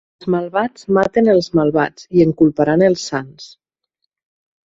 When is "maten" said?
0.97-1.27